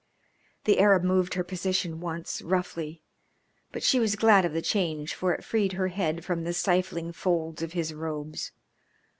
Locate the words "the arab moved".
0.63-1.35